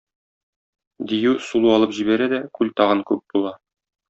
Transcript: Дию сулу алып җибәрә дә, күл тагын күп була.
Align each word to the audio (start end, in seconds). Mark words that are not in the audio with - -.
Дию 1.11 1.33
сулу 1.49 1.71
алып 1.75 1.95
җибәрә 2.01 2.31
дә, 2.35 2.41
күл 2.61 2.73
тагын 2.83 3.05
күп 3.13 3.25
була. 3.37 3.55